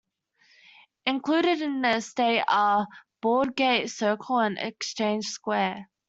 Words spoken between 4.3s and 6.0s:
and Exchange Square.